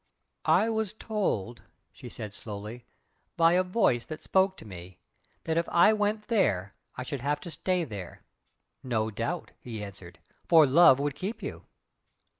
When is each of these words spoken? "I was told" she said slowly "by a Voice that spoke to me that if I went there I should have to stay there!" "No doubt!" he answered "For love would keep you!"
"I 0.49 0.67
was 0.67 0.93
told" 0.93 1.61
she 1.91 2.09
said 2.09 2.33
slowly 2.33 2.85
"by 3.37 3.53
a 3.53 3.61
Voice 3.61 4.07
that 4.07 4.23
spoke 4.23 4.57
to 4.57 4.65
me 4.65 4.97
that 5.43 5.57
if 5.57 5.69
I 5.69 5.93
went 5.93 6.27
there 6.27 6.73
I 6.95 7.03
should 7.03 7.21
have 7.21 7.39
to 7.41 7.51
stay 7.51 7.83
there!" 7.83 8.23
"No 8.81 9.11
doubt!" 9.11 9.51
he 9.59 9.83
answered 9.83 10.17
"For 10.47 10.65
love 10.65 10.99
would 10.99 11.13
keep 11.13 11.43
you!" 11.43 11.67